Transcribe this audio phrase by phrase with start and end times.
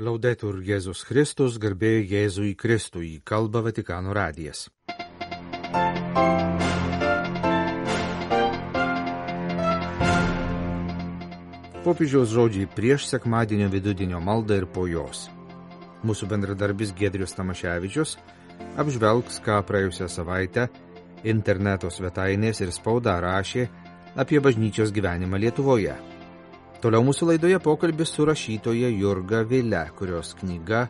[0.00, 4.70] Laudetur Jėzus Kristus, garbė Jėzui Kristui, kalba Vatikano radijas.
[11.84, 15.26] Popiežiaus žodžiai prieš sekmadienio vidudienio maldą ir po jos.
[16.08, 18.16] Mūsų bendradarbis Gedrius Tamaševičius
[18.80, 20.70] apžvelgs, ką praėjusią savaitę
[21.28, 23.68] interneto svetainės ir spauda rašė
[24.16, 26.11] apie bažnyčios gyvenimą Lietuvoje.
[26.82, 30.88] Toliau mūsų laidoje pokalbis su rašytoja Jurga Vile, kurios knyga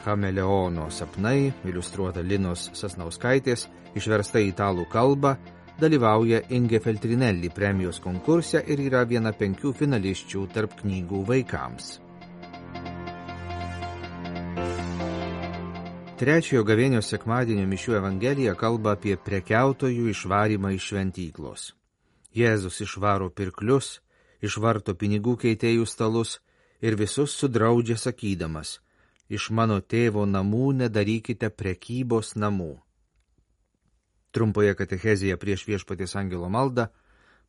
[0.00, 3.66] Chameleono sapnai, iliustruota Linos Sasnauskaitės,
[4.00, 5.34] išversta į italų kalbą,
[5.76, 11.90] dalyvauja Inge Feltrinelli premijos konkurse ir yra viena penkių finališčių tarp knygų vaikams.
[16.16, 21.68] Trečiojo gavėnio sekmadienio mišių Evangelija kalba apie prekiautojų išvarimą iš šventyklos.
[22.32, 23.98] Jėzus išvaro pirklius,
[24.42, 26.38] išvarto pinigų keitėjų stalus
[26.80, 28.80] ir visus sudraudžia sakydamas,
[29.28, 32.74] iš mano tėvo namų nedarykite prekybos namų.
[34.36, 36.90] Trumpoje katechezėje prieš viešpatės angelo maldą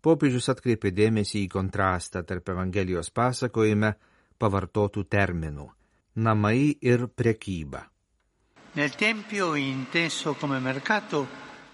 [0.01, 3.93] popiežius atkreipė dėmesį į kontrastą tarp Evangelijos pasakojime
[4.39, 5.67] pavartotų terminų-
[6.27, 7.83] namai ir prekyba.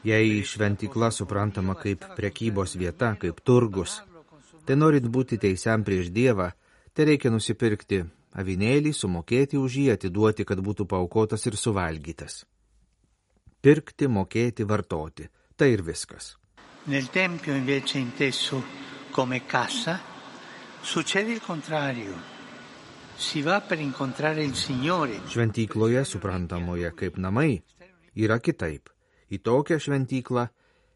[0.03, 4.01] Jei šventykla suprantama kaip prekybos vieta, kaip turgus,
[4.63, 6.47] Tai norint būti teisiam prieš Dievą,
[6.95, 7.99] tai reikia nusipirkti
[8.39, 12.43] avinėlį, sumokėti už jį, atiduoti, kad būtų paukotas ir suvalgytas.
[13.63, 16.37] Pirkti, mokėti, vartoti- tai ir viskas.
[16.85, 18.63] Nel tempio invece inteso
[19.11, 19.99] come cassa
[20.81, 22.13] succede il contrario.
[23.15, 25.21] Si va per incontrare il Signore.
[25.27, 27.61] Šventykloje, suprantamoje kaip namai,
[28.15, 28.89] yra kitaip.
[29.29, 30.49] Į tokią šventyklą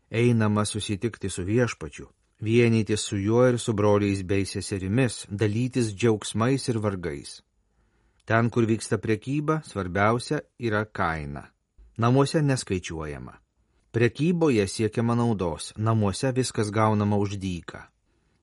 [0.10, 6.80] einama susitikti su viešpačiu vienyti su juo ir su broliais bei seserimis, dalytis džiaugsmais ir
[6.80, 7.42] vargais.
[8.26, 11.48] Ten, kur vyksta priekyba, svarbiausia yra kaina.
[11.98, 13.34] Namuose neskaičiuojama.
[13.92, 17.80] Prekyboje siekiama naudos, namuose viskas gaunama už dyką.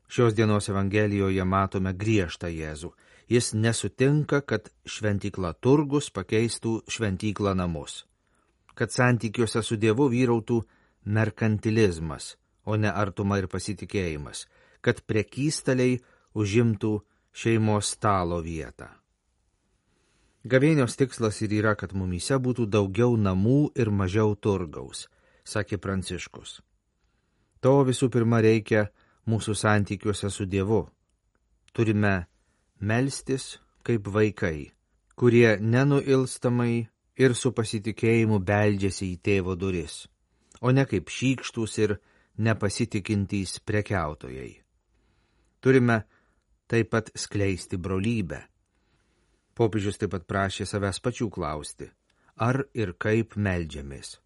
[0.08, 2.90] Šios dienos Evangelijoje matome griežtą Jėzų.
[3.28, 8.04] Jis nesutinka, kad šventykla turgus pakeistų šventyklą namus.
[8.74, 10.60] Kad santykiuose su Dievu vyrautų
[11.04, 14.46] merkantilizmas, o ne artuma ir pasitikėjimas,
[14.80, 16.00] kad prekystaliai
[16.34, 16.98] užimtų
[17.34, 18.90] šeimos stalo vietą.
[20.44, 25.06] Gavėnios tikslas ir yra, kad mumyse būtų daugiau namų ir mažiau turgaus,
[25.44, 26.60] sakė Pranciškus.
[27.64, 28.90] To visų pirma reikia
[29.24, 30.82] mūsų santykiuose su Dievu.
[31.72, 32.26] Turime
[32.80, 33.54] melstis
[33.84, 34.74] kaip vaikai,
[35.16, 40.04] kurie nenuilstamai ir su pasitikėjimu beldžiasi į tėvo duris,
[40.60, 41.96] o ne kaip šykštus ir
[42.38, 44.52] nepasitikintys prekiautojai.
[45.60, 46.02] Turime
[46.68, 48.40] taip pat skleisti brolybę.
[49.54, 51.88] Popiežius taip pat prašė savęs pačių klausti,
[52.36, 54.18] ar ir kaip melžiamės,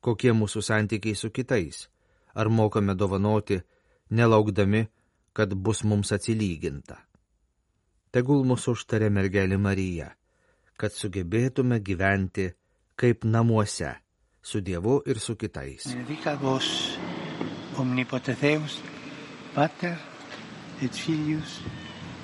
[0.00, 1.88] kokie mūsų santykiai su kitais,
[2.34, 3.60] ar mokame dovanoti,
[4.10, 4.86] nelaukdami,
[5.32, 6.96] kad bus mums atsilyginta.
[8.12, 10.10] Tegul mūsų užtarė mergelė Marija,
[10.76, 12.50] kad sugebėtume gyventi
[12.96, 13.94] kaip namuose,
[14.42, 15.88] su Dievu ir su kitais.
[15.92, 16.36] Benedica
[17.72, 18.80] vos omnipotenteus,
[19.54, 19.96] Pater
[20.82, 21.60] et Filius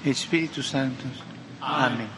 [0.05, 1.23] et Spiritus Sanctus.
[1.61, 2.09] Amen.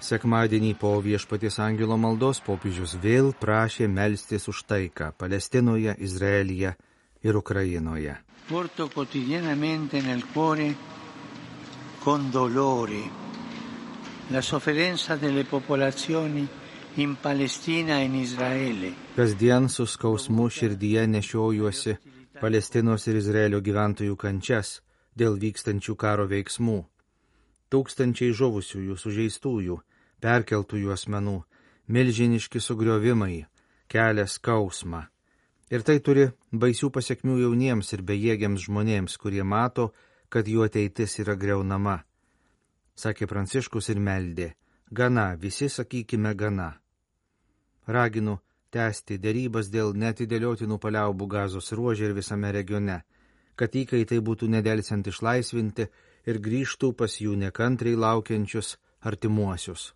[0.00, 6.74] Sekmadienį po viešpaties angelo maldos popiežius vėl prašė melstis už taiką Palestinoje, Izraelyje
[7.22, 8.16] ir Ukrainoje.
[8.48, 10.74] Porto quotidianamente nel cuore
[12.02, 13.02] con dolore
[14.30, 16.48] la sofferenza delle popolazioni
[16.94, 18.94] in Palestina e in Izraele.
[19.16, 21.96] Kasdien su skausmu širdyje nešiojuosi
[22.40, 24.78] Palestinos ir Izraelio gyventojų kančias
[25.12, 26.78] dėl vykstančių karo veiksmų.
[27.68, 29.76] Tūkstančiai žuvusiųjų, sužeistųjų,
[30.24, 31.36] perkeltųjų asmenų,
[31.92, 33.44] milžiniški sugriovimai,
[33.92, 35.02] kelia skausmą.
[35.68, 39.90] Ir tai turi baisių pasiekmių jauniems ir bejėgiams žmonėms, kurie mato,
[40.32, 42.00] kad jų ateitis yra greunama.
[42.96, 44.54] Sakė Pranciškus ir meldė,
[44.90, 46.72] gana, visi sakykime gana.
[47.86, 48.40] Raginu
[48.74, 53.00] tęsti dėrybas dėl netidėliotinų paliaubų gazos ruožė ir visame regione,
[53.58, 55.86] kad įkaitai būtų nedelsiant išlaisvinti
[56.30, 58.76] ir grįžtų pas jų nekantriai laukiančius
[59.10, 59.92] artimuosius.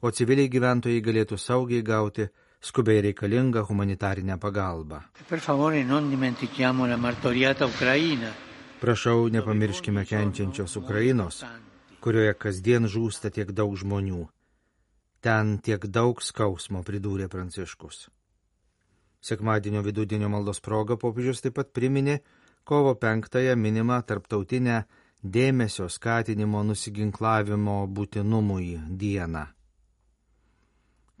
[0.00, 2.28] O civiliai gyventojai galėtų saugiai gauti
[2.60, 5.00] skubiai reikalingą humanitarinę pagalbą.
[8.80, 11.44] Prašau, nepamirškime kenčiančios Ukrainos,
[12.00, 14.24] kurioje kasdien žūsta tiek daug žmonių
[15.20, 18.08] Ten tiek daug skausmo, pridūrė Pranciškus.
[19.20, 22.20] Sekmadienio vidudienio maldos proga popiežius taip pat priminė
[22.64, 24.78] kovo penktąją minimą tarptautinę
[25.36, 29.44] dėmesio skatinimo nusiginklavimo būtinumui dieną.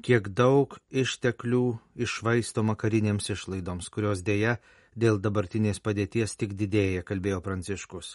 [0.00, 1.64] Kiek daug išteklių
[2.06, 4.56] išvaistoma karinėms išlaidoms, kurios dėja
[4.96, 8.14] dėl dabartinės padėties tik didėja, kalbėjo Pranciškus.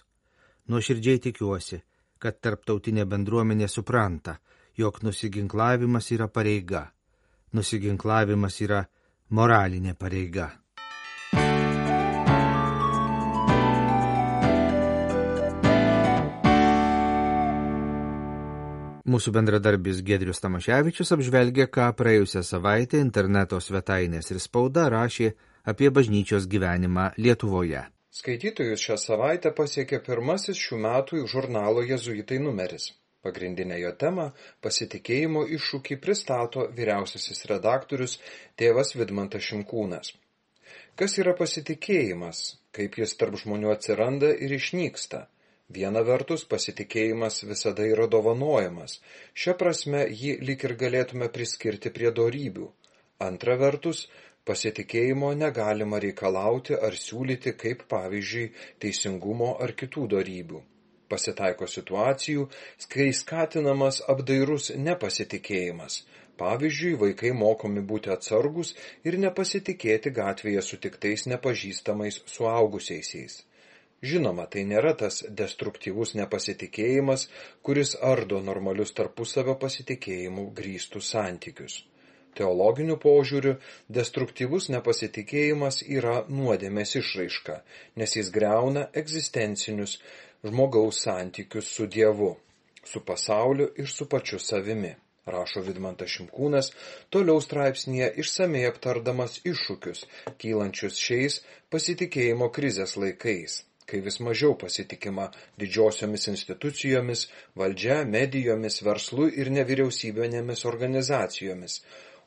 [0.65, 1.83] Nuoširdžiai tikiuosi,
[2.17, 4.39] kad tarptautinė bendruomenė supranta,
[4.77, 6.89] jog nusiginklavimas yra pareiga.
[7.55, 8.83] Nusiginklavimas yra
[9.31, 10.51] moralinė pareiga.
[19.05, 25.29] Mūsų bendradarbis Gedrius Tamaševičius apžvelgė, ką praėjusią savaitę interneto svetainės ir spauda rašė
[25.71, 27.85] apie bažnyčios gyvenimą Lietuvoje.
[28.09, 32.89] Skaitytojus šią savaitę pasiekė pirmasis šių metų žurnalo Jėzuitai numeris.
[33.25, 34.25] Pagrindinę jo temą-
[34.65, 38.19] pasitikėjimo iššūkį pristato vyriausiasis redaktorius
[38.61, 40.11] tėvas Vidmantas Šimkūnas.
[40.99, 42.41] Kas yra pasitikėjimas,
[42.77, 45.25] kaip jis tarp žmonių atsiranda ir išnyksta?
[45.77, 48.99] Viena vertus, pasitikėjimas visada yra dovanojamas.
[49.33, 52.69] Šia prasme jį lik ir galėtume priskirti prie dorybių.
[53.29, 54.05] Antra vertus,
[54.51, 58.47] pasitikėjimo negalima reikalauti ar siūlyti kaip pavyzdžiui
[58.85, 60.61] teisingumo ar kitų dorybių.
[61.11, 62.47] Pasitaiko situacijų,
[62.89, 66.03] kai skatinamas apdairus nepasitikėjimas.
[66.41, 68.73] Pavyzdžiui, vaikai mokomi būti atsargus
[69.07, 73.43] ir nepasitikėti gatvėje sutiktais nepažįstamais suaugusiaisiais.
[74.05, 77.29] Žinoma, tai nėra tas destruktyvus nepasitikėjimas,
[77.65, 81.83] kuris ardo normalius tarpusavio pasitikėjimų grįstus santykius.
[82.35, 83.53] Teologiniu požiūriu,
[83.97, 87.61] destruktyvus nepasitikėjimas yra nuodėmės išraiška,
[88.01, 89.95] nes jis greuna egzistencinius
[90.45, 92.35] žmogaus santykius su Dievu,
[92.85, 94.93] su pasauliu ir su pačiu savimi,
[95.25, 96.71] rašo Vidmantas Šimkūnas,
[97.09, 100.05] toliau straipsnėje išsamei aptardamas iššūkius,
[100.41, 101.39] kylančius šiais
[101.73, 105.27] pasitikėjimo krizės laikais kai vis mažiau pasitikima
[105.61, 107.27] didžiosiomis institucijomis,
[107.59, 111.75] valdžia, medijomis, verslu ir nevyriausybinėmis organizacijomis,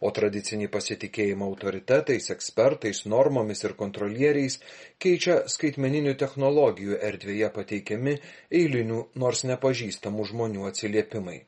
[0.01, 4.59] o tradicinį pasitikėjimą autoritetais, ekspertais, normomis ir kontrolieriais
[5.03, 8.17] keičia skaitmeninių technologijų erdvėje pateikiami
[8.61, 11.39] eilinių nors nepažįstamų žmonių atsiliepimai.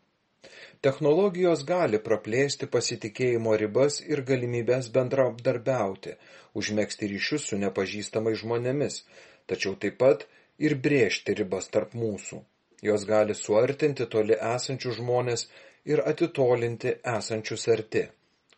[0.81, 6.15] Technologijos gali praplėsti pasitikėjimo ribas ir galimybės bendradarbiauti,
[6.57, 9.03] užmėgsti ryšius su nepažįstamais žmonėmis,
[9.47, 10.25] tačiau taip pat
[10.59, 12.41] ir brėžti ribas tarp mūsų.
[12.83, 15.45] Jos gali suartinti toli esančius žmonės
[15.85, 18.07] ir atitolinti esančius arti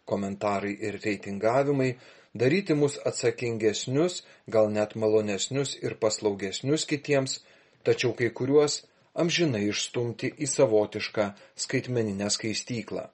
[0.04, 1.90] komentarai ir reitingavimai
[2.34, 7.40] daryti mus atsakingesnius, gal net malonesnius ir paslaugesnius kitiems,
[7.84, 8.82] tačiau kai kuriuos
[9.14, 11.26] amžinai išstumti į savotišką
[11.64, 13.08] skaitmeninę skaistyklą.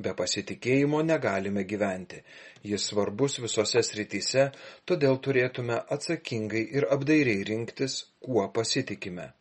[0.00, 2.20] Be pasitikėjimo negalime gyventi.
[2.62, 4.46] Jis svarbus visose srityse,
[4.86, 9.32] todėl turėtume atsakingai ir apdairiai rinktis, kuo pasitikime.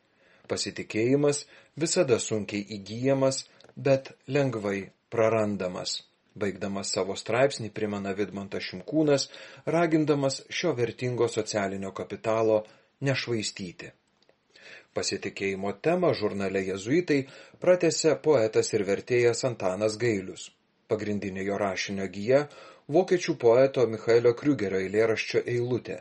[0.50, 1.46] Pasitikėjimas
[1.78, 3.44] visada sunkiai įgyjamas,
[3.76, 6.00] bet lengvai prarandamas.
[6.42, 9.28] Baigdamas savo straipsnį primena Vidmantas Šimkūnas,
[9.66, 12.64] ragindamas šio vertingo socialinio kapitalo
[13.06, 13.92] nešvaistyti.
[14.94, 17.20] Pasitikėjimo temą žurnale Jezuitai
[17.62, 20.50] pratėse poetas ir vertėjas Antanas Gailius.
[20.90, 22.48] Pagrindinė jo rašinio gyja–
[22.90, 26.00] vokiečių poeto Michaelio Kriugerio eilėraščio eilutė.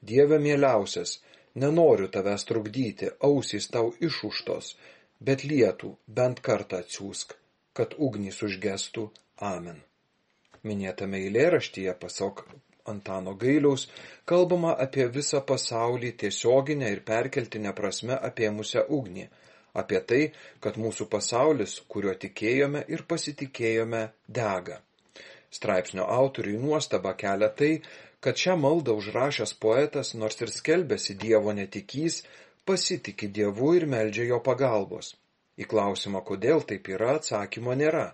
[0.00, 1.18] Dieve mieliausias,
[1.62, 4.70] nenoriu tavęs trukdyti, ausys tau išuštos,
[5.20, 7.34] bet lietų bent kartą atsiųsk,
[7.76, 9.78] kad ugnys užgestų Amen.
[10.68, 12.42] Minėtame eilėraštyje, pasok
[12.92, 13.86] Antano Gailiaus,
[14.28, 19.24] kalbama apie visą pasaulį tiesioginę ir perkeltinę prasme apėmusią ugnį,
[19.82, 20.20] apie tai,
[20.64, 24.02] kad mūsų pasaulis, kuriuo tikėjome ir pasitikėjome,
[24.40, 24.80] dega.
[25.50, 27.72] Straipsnio autoriui nuostaba kelia tai,
[28.20, 32.20] kad šią maldą užrašęs poetas, nors ir skelbėsi Dievo netikys,
[32.68, 35.14] pasitiki Dievu ir meldžia jo pagalbos.
[35.60, 38.10] Į klausimą, kodėl taip yra, atsakymo nėra,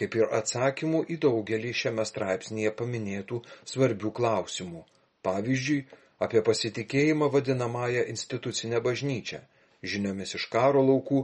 [0.00, 3.40] kaip ir atsakymų į daugelį šiame straipsnėje paminėtų
[3.72, 4.82] svarbių klausimų.
[5.28, 5.78] Pavyzdžiui,
[6.26, 9.44] apie pasitikėjimą vadinamąją institucinę bažnyčią,
[9.92, 11.22] žiniomis iš karo laukų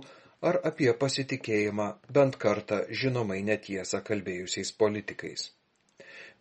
[0.50, 5.50] ar apie pasitikėjimą bent kartą žinomai netiesą kalbėjusiais politikais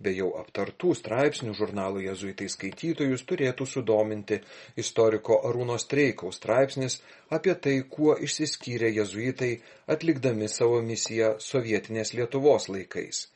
[0.04, 4.40] be jau aptartų straipsnių žurnalo jezuitai skaitytojus turėtų sudominti
[4.84, 7.00] istoriko Arūno Streikaus straipsnis
[7.38, 9.54] apie tai, kuo išsiskyrė jezuitai
[9.96, 13.28] atlikdami savo misiją sovietinės Lietuvos laikais.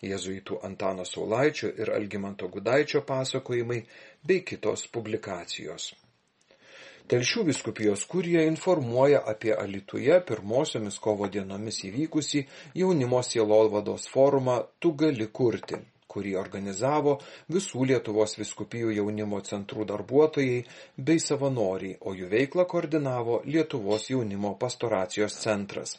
[0.00, 3.82] Jezuitų Antano Saulaičio ir Algimanto Gudaičio pasakojimai
[4.24, 5.90] bei kitos publikacijos.
[7.10, 12.44] Telšių viskupijos kurija informuoja apie Alituje pirmosiomis kovo dienomis įvykusį
[12.82, 15.80] jaunimo sielolvados forumą Tu gali kurti
[16.12, 17.16] kurį organizavo
[17.56, 20.60] visų Lietuvos viskupijų jaunimo centrų darbuotojai
[21.08, 25.98] bei savanoriai, o jų veiklą koordinavo Lietuvos jaunimo pastoracijos centras.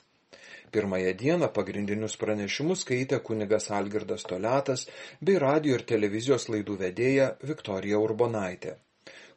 [0.71, 4.85] Pirmąją dieną pagrindinius pranešimus skaitė kunigas Algirdas Toletas
[5.29, 8.77] bei radio ir televizijos laidų vedėja Viktorija Urbonaitė.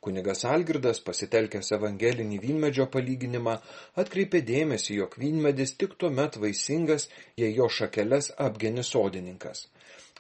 [0.05, 3.55] Kunigas Algirdas, pasitelkęs evangelinį vynmedžio palyginimą,
[4.03, 7.09] atkreipė dėmesį, jog vynmedis tik tuo met vaisingas,
[7.41, 9.65] jei jo šakeles apgeni sodininkas.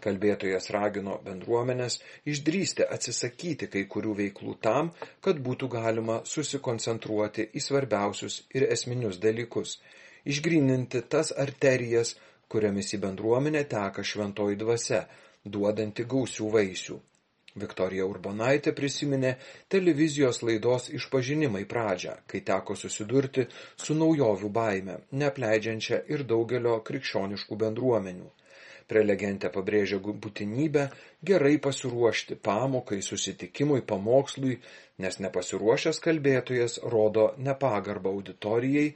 [0.02, 2.00] Kalbėtojas ragino bendruomenės
[2.32, 4.90] išdrysti atsisakyti kai kurių veiklų tam,
[5.24, 9.78] kad būtų galima susikoncentruoti į svarbiausius ir esminius dalykus
[10.24, 12.14] išgryninti tas arterijas,
[12.48, 15.02] kuriamis į bendruomenę teka šventoji dvasia,
[15.44, 17.00] duodanti gausių vaisių.
[17.62, 19.36] Viktorija Urbonaitė prisiminė
[19.70, 23.44] televizijos laidos išpažinimai pradžią, kai teko susidurti
[23.82, 28.26] su naujovių baime, neapleidžiančia ir daugelio krikščioniškų bendruomenių.
[28.90, 30.88] Prelegentė pabrėžia būtinybę
[31.30, 34.58] gerai pasiruošti pamokai, susitikimui, pamokslui,
[35.00, 38.90] nes nepasiruošęs kalbėtojas rodo nepagarbą auditorijai,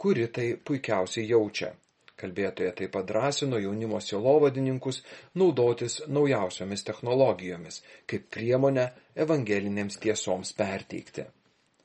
[0.00, 1.72] kuri tai puikiausiai jaučia.
[2.20, 5.00] Kalbėtoje taip pat drąsino jaunimo silovadininkus
[5.40, 7.80] naudotis naujausiomis technologijomis
[8.12, 8.90] kaip priemonę
[9.24, 11.24] evangelinėms tiesoms perteikti.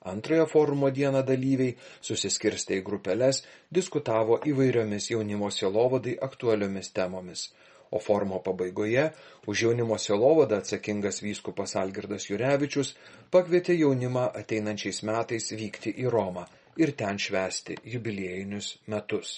[0.06, 3.42] Antrojo forumo dieną dalyviai susiskirstė į grupelės,
[3.74, 7.48] diskutavo įvairiomis jaunimo silovadai aktualiomis temomis,
[7.90, 9.08] o forumo pabaigoje
[9.50, 12.94] už jaunimo silovadą atsakingas vyskupas Algirdas Jurevičius
[13.34, 16.46] pakvietė jaunimą ateinančiais metais vykti į Romą
[16.78, 19.36] ir ten švęsti jubiliejinius metus.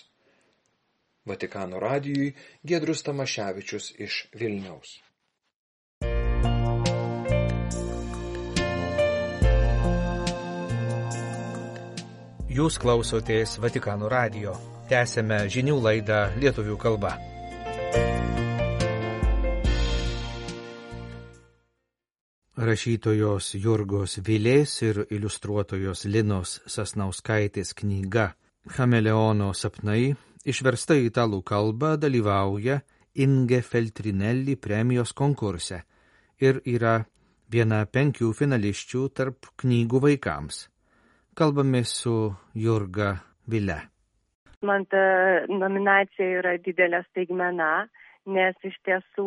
[1.28, 2.34] Vatikano radijui
[2.64, 5.07] Gedrus Tamaševičius iš Vilniaus.
[12.58, 14.56] Jūs klausotės Vatikano radijo.
[14.90, 17.12] Tęsėme žinių laidą lietuvių kalba.
[22.58, 28.32] Rašytojos Jurgos Vilės ir iliustruotojos Linos Sasnauskaitės knyga
[28.74, 32.80] Chameleono sapnai išversta į italų kalbą dalyvauja
[33.22, 35.84] Inge Feltrinelli premijos konkurse
[36.42, 36.96] ir yra
[37.54, 40.64] viena penkių finališčių tarp knygų vaikams.
[41.38, 43.16] Kalbame su Jurga
[43.46, 43.78] Vile.
[44.66, 45.02] Man ta
[45.46, 47.68] nominacija yra didelė staigmena,
[48.26, 49.26] nes iš tiesų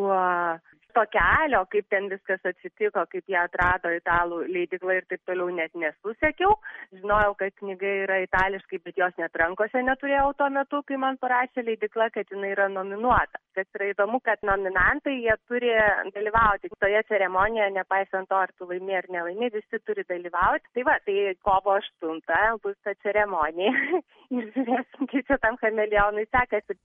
[0.95, 5.75] to kelio, kaip ten viskas atsitiko, kaip jie atrado italų leidikla ir taip toliau net
[5.79, 6.57] nesusekiau.
[6.99, 11.65] Žinojau, kad knyga yra itališkai, bet jos net rankose neturėjau tuo metu, kai man parašė
[11.67, 13.41] leidikla, kad jinai yra nominuota.
[13.57, 15.73] Kas yra įdomu, kad nominantai jie turi
[16.15, 20.71] dalyvauti toje ceremonijoje, nepaisant to, ar tu laimė ar nelaimė, visi turi dalyvauti.
[20.77, 23.75] Tai va, tai kovo 8 bus ta ceremonija
[24.37, 26.79] ir žiūrėsim, kaip čia tam chameleonui sekasi.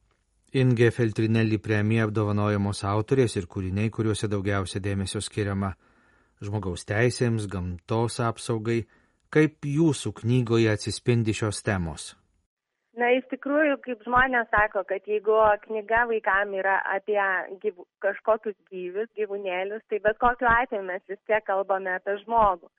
[0.55, 5.73] Inge Feltrinelli premija apdovanojamos autorės ir kūriniai, kuriuose daugiausia dėmesio skiriama
[6.47, 8.85] žmogaus teisėms, gamtos apsaugai,
[9.35, 12.13] kaip jūsų knygoje atsispindi šios temos.
[12.95, 15.35] Na, iš tikrųjų, kaip žmonės sako, kad jeigu
[15.65, 17.19] knyga vaikam yra apie
[17.65, 22.71] gyvų, kažkokius gyvius, gyvūnėlius, tai bet kokiu atveju mes vis tiek kalbame apie žmogų.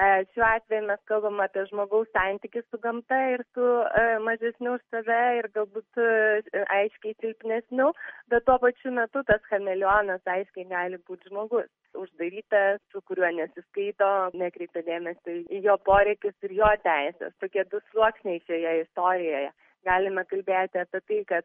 [0.00, 3.64] E, šiuo atveju mes kalbam apie žmogaus santykį su gamta ir su
[4.00, 7.90] e, mažesniu už save ir galbūt e, aiškiai silpnesniu,
[8.32, 11.68] bet tuo pačiu metu tas chameleonas aiškiai gali būti žmogus.
[12.04, 14.08] Uždarytas, su kuriuo nesiskaito,
[14.44, 17.36] nekreipia dėmesio į jo poreikius ir jo teisės.
[17.44, 19.52] Tokie du sluoksniai šioje istorijoje.
[19.84, 21.44] Galime kalbėti apie tai, kad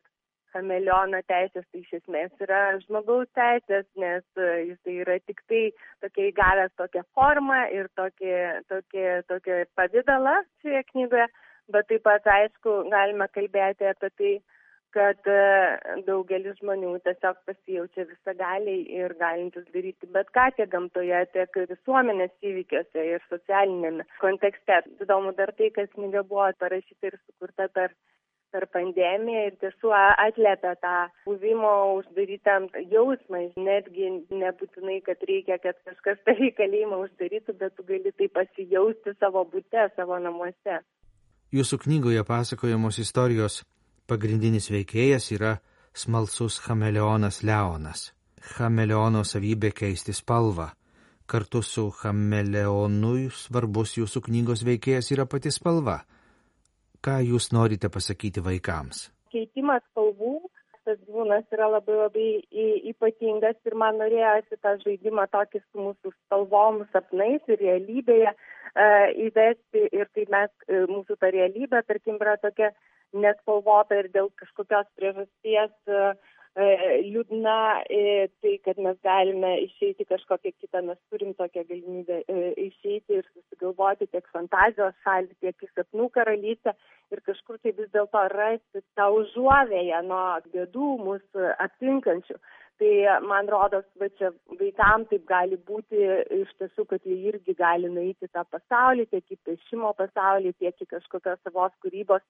[0.53, 5.63] chameleono teisės tai iš esmės yra žmogaus teisės, nes e, jisai yra tik tai
[6.05, 8.35] tokia įgavęs tokią formą ir tokį,
[8.71, 11.27] tokį, tokį pavydalą šioje knygoje,
[11.73, 14.35] bet taip pat aišku galime kalbėti apie tai,
[14.95, 15.39] kad e,
[16.07, 23.07] daugelis žmonių tiesiog pasijaučia visagaliai ir galintis daryti bet ką tiek gamtoje, tiek visuomenės įvykiuose
[23.13, 24.81] ir socialinėme kontekste.
[25.03, 27.93] Įdomu dar tai, kad knyga buvo parašyta ir sukurta per
[28.53, 30.95] per pandemiją ir tiesų atliepia tą
[31.27, 33.43] buvimo uždarytam jausmą.
[33.59, 39.43] Netgi nebūtinai, kad reikia, kad kažkas tą reikalėjimą uždarytų, bet tu gali tai pasijausti savo
[39.51, 40.81] būte, savo namuose.
[41.55, 43.61] Jūsų knygoje pasakojamos istorijos
[44.07, 45.57] pagrindinis veikėjas yra
[45.95, 48.11] smalsus chameleonas Leonas.
[48.57, 50.71] Chameleono savybė keisti spalvą.
[51.27, 56.03] Kartu su chameleonui svarbus jūsų knygos veikėjas yra pati spalva
[57.07, 59.07] ką jūs norite pasakyti vaikams?
[59.31, 60.35] Keitimas spalvų,
[60.87, 62.27] tas gyvūnas yra labai labai
[62.91, 69.87] ypatingas ir man norėjosi tą žaidimą tokį su mūsų spalvom, sapnais ir realybėje uh, įvesti
[69.91, 72.71] ir kai mes, uh, mūsų ta realybė, tarkim, yra tokia
[73.15, 76.15] nespalvota ir dėl kažkokios priežasties uh,
[76.57, 77.57] liūdna
[78.41, 82.23] tai, kad mes galime išeiti kažkokią kitą, mes turim tokią galimybę
[82.57, 86.73] išeiti ir susigalvoti tiek fantazijos šalį, tiek į sapnų karalystę
[87.13, 90.23] ir kažkur tai vis dėlto rasti tą užuovėją nuo
[90.53, 92.39] bėdų mūsų aptinkančių.
[92.77, 95.97] Tai man rodos, va čia vaikams taip gali būti
[96.41, 100.89] iš tiesų, kad jie irgi gali nueiti tą pasaulį, tiek į pešimo pasaulį, tiek į
[100.91, 102.21] kažkokios savos kūrybos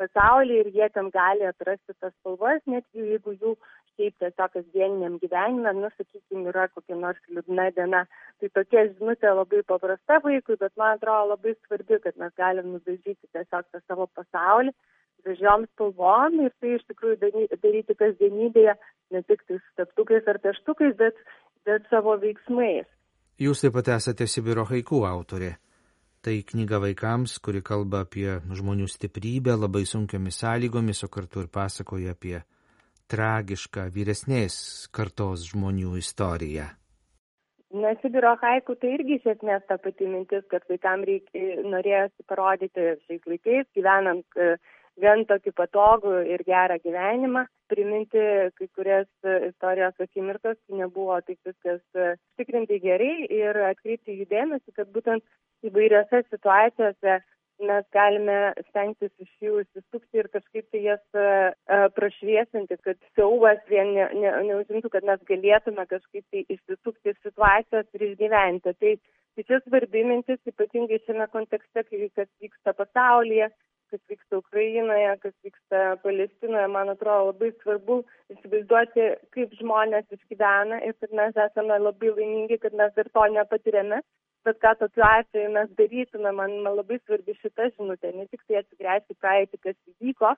[0.00, 3.56] pasaulį ir jie ten gali atrasti tas spalvas, net jeigu jų
[3.96, 8.06] šiaip tiesiog kasdieniniam gyvenime, nu, sakykime, yra kokia nors liūdna diena.
[8.40, 13.20] Tai tokia žinutė labai paprasta vaikui, bet man atrodo labai svarbi, kad mes galim nudažyti
[13.36, 14.72] tiesiog tą savo pasaulį
[15.24, 17.32] gražiom spalvom ir tai iš tikrųjų
[17.62, 18.74] daryti kasdienybėje,
[19.14, 21.18] ne tik tais teptukais ar teštukais, bet,
[21.68, 22.88] bet savo veiksmais.
[23.42, 25.54] Jūs taip pat esate Sibiro haikų autorė.
[26.22, 32.14] Tai knyga vaikams, kuri kalba apie žmonių stiprybę labai sunkiomis sąlygomis, o kartu ir pasakoja
[32.14, 32.36] apie
[33.10, 34.58] tragišką vyresnės
[34.94, 36.68] kartos žmonių istoriją.
[37.74, 41.34] Na, Sibiro haiku tai irgi iš esmės ta pati mintis, kad vaikams
[41.74, 44.40] norėjosi parodyti šiais laikais, gyvenant
[45.02, 48.22] gan tokį patogų ir gerą gyvenimą, priminti
[48.54, 49.08] kai kurias
[49.50, 52.04] istorijos akimirkas, nebuvo taip viskas
[52.38, 55.26] tikrinti gerai ir atkreipti jų dėmesį, kad būtent
[55.68, 57.20] įvairiose situacijose
[57.62, 58.36] mes galime
[58.68, 64.32] stengtis iš jų įsisukti ir kažkaip tai jas uh, prašviesinti, kad siaubas vien ne, ne,
[64.50, 68.74] neužimtų, kad mes galėtume kažkaip tai išsisukti iš situacijos ir išgyventi.
[68.78, 68.94] Tai,
[69.36, 73.52] tai čia svarbi mintis, ypatingai šiame kontekste, kai kas vyksta pasaulyje,
[73.92, 78.00] kas vyksta Ukrainoje, kas vyksta Palestinoje, man atrodo labai svarbu
[78.32, 84.00] įsivaizduoti, kaip žmonės išgyvena ir kad mes esame labai laimingi, kad mes dar to nepatiriame
[84.46, 89.18] bet ką tokiu atveju mes darytume, man, labai svarbi šita žinutė, ne tik tai atsigręžti
[89.22, 90.32] praeitį, kas įvyko,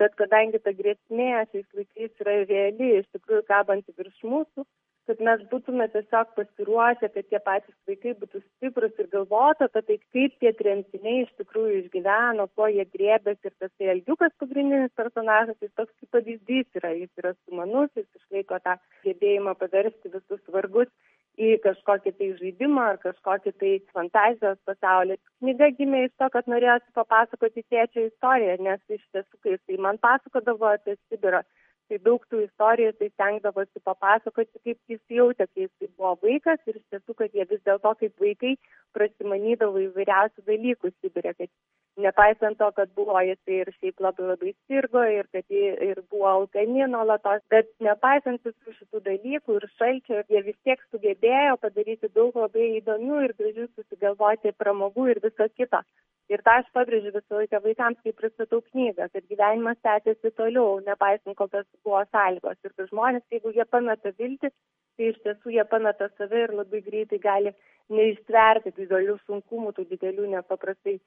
[0.00, 4.66] bet kadangi ta grėsmė šiais laikais yra reali, iš tikrųjų kabanti virš mūsų,
[5.10, 9.96] kad mes būtume tiesiog pasiruošę, kad tie patys vaikai būtų stiprus ir galvotų apie tai,
[10.14, 15.58] kaip tie tremtiniai iš tikrųjų išgyveno, ko jie grėbėsi ir tas tai Elgiukas pagrindinis personažas,
[15.64, 18.76] jis toks kaip pavyzdys yra, jis yra sumanus, jis išlaiko tą
[19.08, 20.92] gebėjimą paversti visus vargus
[21.38, 25.16] į kažkokį tai žaidimą ar kažkokį tai fantazijos pasaulį.
[25.40, 30.00] Knyga gimė iš to, kad norėjosi papasakoti tėčio istoriją, nes iš tiesų, kai jisai man
[30.02, 31.42] pasakodavo apie Sibirą,
[31.90, 36.78] tai daug tų istorijų tai stengdavosi papasakoti, kaip jis jautė, kai jis buvo vaikas ir
[36.78, 38.54] iš tiesų, kad jie vis dėlto kaip vaikai
[38.96, 41.50] prasimanydavo įvairiausių dalykų Sibirė, kad
[41.96, 46.28] nepaisant to, kad buvo jisai ir šiaip labai labai sirgo ir kad jie ir buvo
[46.32, 52.36] alkani nuolatos, bet nepaisant visų šitų dalykų ir šalčio, jie vis tiek sugebėjo padaryti daug
[52.44, 55.82] labai įdomių ir gražių susigalvoti pramogų ir viso kito.
[56.30, 61.34] Ir tą aš pabrėžiu visą laiką vaikams, kai pristatau knygą, kad gyvenimas tęsiasi toliau, nepaisant
[61.34, 62.60] kokios buvo sąlygos.
[62.62, 64.52] Ir kad žmonės, jeigu jie pameta viltį,
[64.96, 67.54] tai iš tiesų jie pameta save ir labai greitai gali
[67.90, 70.98] neištverti didelių sunkumų, tų didelių nepaprastai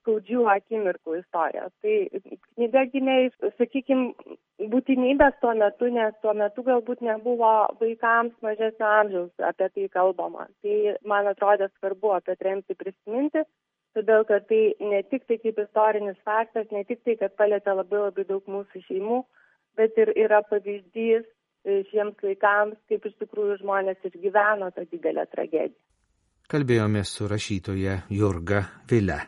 [0.00, 1.72] skaudžių akimirkų istorijos.
[1.84, 1.94] Tai
[2.56, 4.36] knyga gimė iš, sakykime,
[4.72, 10.48] būtinybės tuo metu, nes tuo metu galbūt nebuvo vaikams mažesnio amžiaus apie tai kalbama.
[10.64, 13.44] Tai man atrodė svarbu apie tremtį prisiminti,
[13.94, 18.06] todėl kad tai ne tik tai kaip istorinis faktas, ne tik tai, kad palėtė labai
[18.08, 19.22] labai daug mūsų šeimų,
[19.78, 21.26] bet ir yra pavyzdys
[21.64, 25.78] šiems vaikams, kaip iš tikrųjų žmonės išgyveno tą didelę tragediją.
[26.44, 29.22] Kalbėjome su rašytoja Jurga Vile.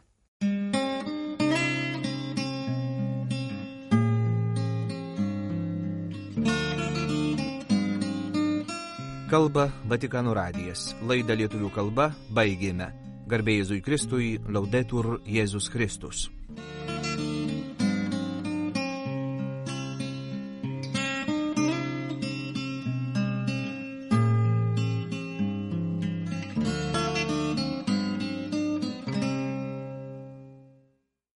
[9.26, 10.92] Kalba Vatikano radijas.
[11.02, 12.92] Laidą lietuvių kalba baigėme.
[13.26, 16.28] Garbėjai Jėzui Kristui, laudetur Jėzus Kristus.